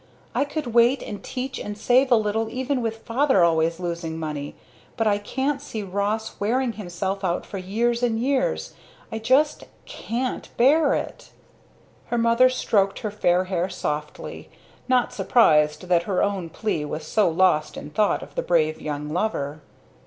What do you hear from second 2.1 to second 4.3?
a little even with Father always losing